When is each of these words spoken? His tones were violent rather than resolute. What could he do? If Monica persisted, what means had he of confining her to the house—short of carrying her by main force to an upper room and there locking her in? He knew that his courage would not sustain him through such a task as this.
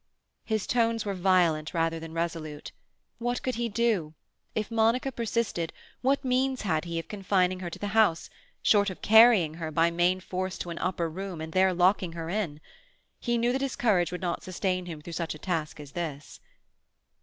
His 0.43 0.65
tones 0.65 1.05
were 1.05 1.13
violent 1.13 1.75
rather 1.75 1.99
than 1.99 2.11
resolute. 2.11 2.71
What 3.19 3.43
could 3.43 3.53
he 3.53 3.69
do? 3.69 4.15
If 4.55 4.71
Monica 4.71 5.11
persisted, 5.11 5.71
what 6.01 6.25
means 6.25 6.63
had 6.63 6.85
he 6.85 6.97
of 6.97 7.07
confining 7.07 7.59
her 7.59 7.69
to 7.69 7.77
the 7.77 7.89
house—short 7.93 8.89
of 8.89 9.03
carrying 9.03 9.53
her 9.61 9.69
by 9.69 9.91
main 9.91 10.19
force 10.19 10.57
to 10.57 10.71
an 10.71 10.79
upper 10.79 11.07
room 11.07 11.39
and 11.39 11.53
there 11.53 11.71
locking 11.71 12.13
her 12.13 12.29
in? 12.31 12.61
He 13.19 13.37
knew 13.37 13.51
that 13.51 13.61
his 13.61 13.75
courage 13.75 14.11
would 14.11 14.21
not 14.21 14.41
sustain 14.41 14.87
him 14.87 15.03
through 15.03 15.13
such 15.13 15.35
a 15.35 15.37
task 15.37 15.79
as 15.79 15.91
this. 15.91 16.39